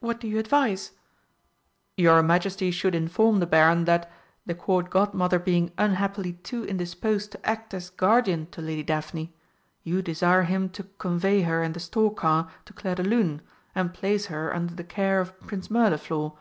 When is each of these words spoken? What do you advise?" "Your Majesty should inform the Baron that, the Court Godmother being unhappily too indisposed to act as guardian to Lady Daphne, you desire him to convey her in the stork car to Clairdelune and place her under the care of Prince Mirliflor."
What 0.00 0.20
do 0.20 0.28
you 0.28 0.38
advise?" 0.38 0.90
"Your 1.96 2.22
Majesty 2.22 2.70
should 2.70 2.94
inform 2.94 3.40
the 3.40 3.46
Baron 3.46 3.86
that, 3.86 4.12
the 4.44 4.54
Court 4.54 4.90
Godmother 4.90 5.38
being 5.38 5.72
unhappily 5.78 6.34
too 6.34 6.66
indisposed 6.66 7.32
to 7.32 7.46
act 7.48 7.72
as 7.72 7.88
guardian 7.88 8.48
to 8.50 8.60
Lady 8.60 8.82
Daphne, 8.82 9.34
you 9.82 10.02
desire 10.02 10.42
him 10.42 10.68
to 10.76 10.82
convey 10.98 11.40
her 11.40 11.62
in 11.62 11.72
the 11.72 11.80
stork 11.80 12.18
car 12.18 12.50
to 12.66 12.74
Clairdelune 12.74 13.40
and 13.74 13.94
place 13.94 14.26
her 14.26 14.54
under 14.54 14.74
the 14.74 14.84
care 14.84 15.22
of 15.22 15.40
Prince 15.40 15.68
Mirliflor." 15.70 16.32